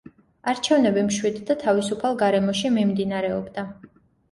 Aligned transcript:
არჩევნები 0.53 1.03
მშვიდ 1.09 1.37
და 1.51 1.57
თავისუფალ 1.65 2.19
გარემოში 2.23 2.73
მიმდინარეობდა. 2.81 3.71